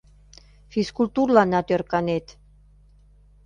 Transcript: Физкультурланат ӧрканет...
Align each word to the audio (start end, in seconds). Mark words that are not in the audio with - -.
Физкультурланат 0.71 1.67
ӧрканет... 1.75 2.25